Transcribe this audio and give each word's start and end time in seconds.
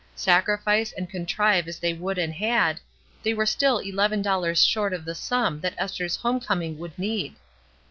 Sacrifice 0.15 0.91
and 0.97 1.07
con 1.07 1.27
trive 1.27 1.67
as 1.67 1.77
they 1.77 1.93
would 1.93 2.17
and 2.17 2.33
had, 2.33 2.79
they 3.21 3.35
were 3.35 3.45
still 3.45 3.77
eleven 3.77 4.23
dollars 4.23 4.65
short 4.65 4.93
of 4.93 5.05
the 5.05 5.13
sum 5.13 5.59
that 5.61 5.75
Esther's 5.77 6.15
home 6.15 6.39
coming 6.39 6.79
would 6.79 6.97
need. 6.97 7.35